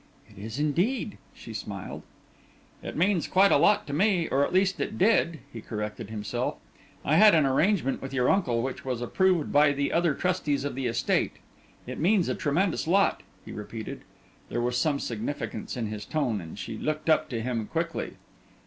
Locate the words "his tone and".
15.85-16.57